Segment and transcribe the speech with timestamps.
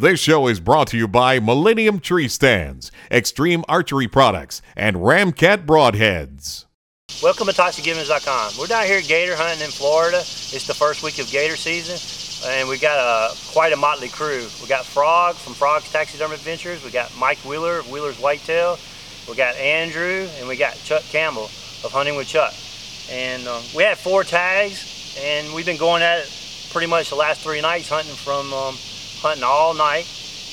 [0.00, 5.66] This show is brought to you by Millennium Tree Stands, Extreme Archery Products, and Ramcat
[5.66, 6.66] Broadheads.
[7.20, 8.52] Welcome to ToxicGivens.com.
[8.60, 10.18] We're down here gator hunting in Florida.
[10.18, 11.98] It's the first week of gator season,
[12.48, 14.46] and we got a quite a motley crew.
[14.62, 16.84] We got Frog from Frog's Taxiderm Adventures.
[16.84, 18.78] We got Mike Wheeler of Wheeler's Whitetail.
[19.28, 21.46] We got Andrew, and we got Chuck Campbell
[21.82, 22.54] of Hunting with Chuck.
[23.10, 27.16] And um, we had four tags, and we've been going at it pretty much the
[27.16, 28.76] last three nights hunting from um,
[29.18, 30.06] hunting all night.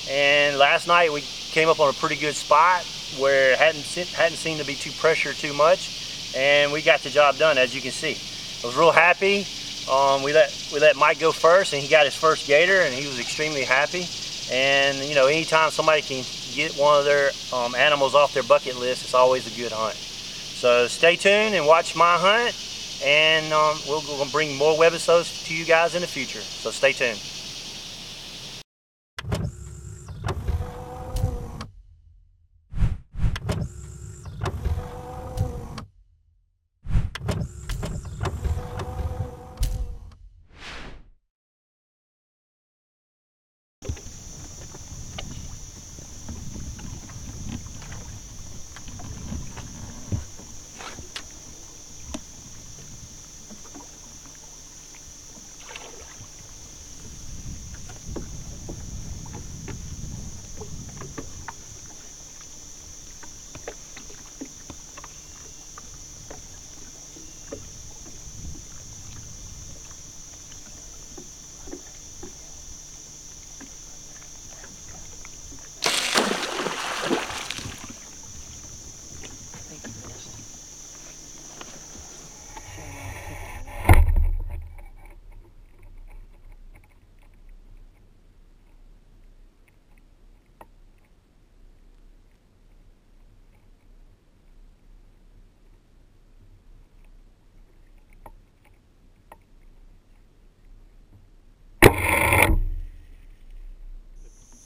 [0.09, 2.85] And last night we came up on a pretty good spot
[3.19, 7.09] where it hadn't hadn't seemed to be too pressure too much, and we got the
[7.09, 8.17] job done as you can see.
[8.63, 9.45] I was real happy.
[9.89, 12.93] Um, we let we let Mike go first, and he got his first gator, and
[12.93, 14.05] he was extremely happy.
[14.51, 16.23] And you know, anytime somebody can
[16.53, 19.95] get one of their um, animals off their bucket list, it's always a good hunt.
[19.95, 22.55] So stay tuned and watch my hunt,
[23.03, 26.41] and um, we'll bring more webisodes to you guys in the future.
[26.41, 27.20] So stay tuned.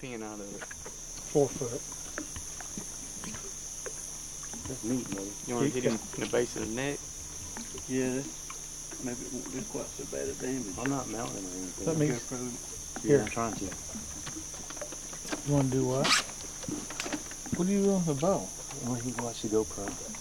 [0.01, 0.63] Peeing out of it.
[0.63, 1.81] Four foot.
[4.69, 5.27] That's neat, buddy.
[5.45, 6.99] You want to hit him in the base of the neck?
[7.89, 8.23] Yeah,
[9.03, 10.77] maybe it won't do quite so bad a damage.
[10.79, 11.85] I'm not mounting or anything.
[11.85, 12.21] That means
[13.03, 13.21] yeah, here.
[13.21, 13.65] I'm trying to.
[13.65, 16.07] you want to do what?
[17.57, 18.47] What do you do with the bow?
[18.85, 20.18] Well, you can watch the GoPro.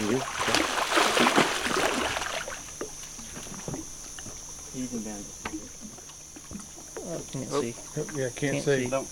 [0.00, 0.24] Yeah.
[4.76, 5.60] Even down just a bit.
[7.32, 7.60] Can't Oh.
[7.60, 7.74] see.
[7.96, 8.84] Oh, yeah, can't, Can't see.
[8.84, 8.90] see.
[8.90, 9.08] Don't.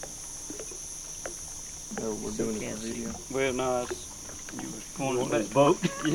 [2.00, 2.92] Oh, we're Still doing it can't see.
[2.92, 3.12] video.
[3.30, 4.06] Well, no, it's,
[4.56, 5.78] you was Going going on to this boat.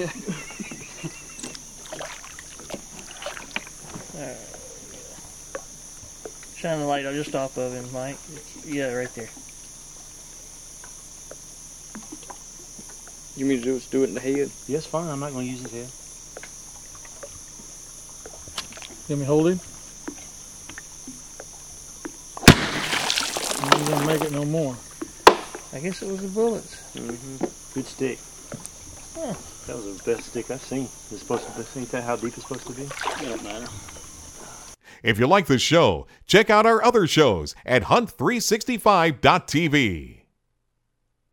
[4.15, 4.35] Yeah.
[6.55, 8.17] Shine the light just off of him, Mike.
[8.65, 9.29] Yeah, right there.
[13.35, 14.51] You mean to just do it in the head?
[14.67, 15.09] Yes, fine.
[15.09, 15.89] I'm not going to use his head.
[19.09, 19.59] Let me hold him.
[23.59, 24.77] You ain't gonna make it no more.
[25.73, 26.77] I guess it was the bullets.
[26.95, 27.45] Mm-hmm.
[27.73, 28.19] Good stick.
[29.15, 29.33] Huh.
[29.67, 30.83] That was the best stick I've seen.
[30.83, 32.83] It's supposed to be, ain't that how deep it's supposed to be?
[32.83, 33.67] It don't matter.
[35.03, 40.22] If you like this show, check out our other shows at hunt365.tv.